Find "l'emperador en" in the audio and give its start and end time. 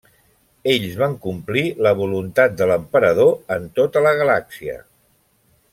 2.73-3.69